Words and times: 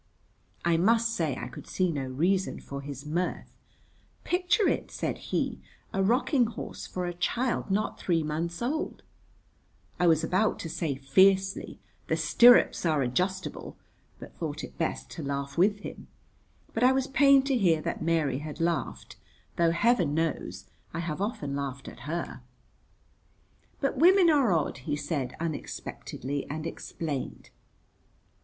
I 0.65 0.77
must 0.77 1.13
say 1.13 1.35
I 1.37 1.47
could 1.47 1.67
see 1.67 1.91
no 1.91 2.05
reason 2.07 2.59
for 2.59 2.81
his 2.81 3.05
mirth. 3.05 3.51
"Picture 4.23 4.67
it," 4.67 4.89
said 4.89 5.19
he, 5.29 5.61
"a 5.93 6.01
rocking 6.01 6.47
horse 6.47 6.87
for 6.87 7.05
a 7.05 7.13
child 7.13 7.69
not 7.69 7.99
three 7.99 8.23
months 8.23 8.63
old!" 8.63 9.03
I 9.99 10.07
was 10.07 10.23
about 10.23 10.57
to 10.61 10.69
say 10.69 10.95
fiercely: 10.95 11.79
"The 12.07 12.17
stirrups 12.17 12.83
are 12.83 13.03
adjustable," 13.03 13.77
but 14.17 14.33
thought 14.35 14.63
it 14.63 14.75
best 14.75 15.11
to 15.11 15.21
laugh 15.23 15.55
with 15.55 15.81
him. 15.81 16.07
But 16.73 16.83
I 16.83 16.91
was 16.93 17.05
pained 17.05 17.45
to 17.45 17.55
hear 17.55 17.79
that 17.83 18.01
Mary 18.01 18.39
had 18.39 18.59
laughed, 18.59 19.17
though 19.55 19.69
heaven 19.69 20.15
knows 20.15 20.65
I 20.95 20.99
have 21.01 21.21
often 21.21 21.55
laughed 21.55 21.87
at 21.87 22.09
her. 22.11 22.41
"But 23.79 23.97
women 23.99 24.31
are 24.31 24.51
odd," 24.51 24.79
he 24.79 24.95
said 24.95 25.35
unexpectedly, 25.39 26.47
and 26.49 26.65
explained. 26.65 27.51